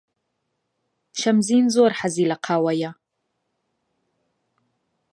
شەمزین 1.19 1.65
زۆر 1.75 1.91
حەزی 1.99 2.29
لە 2.31 2.37
قاوەیە. 2.45 2.91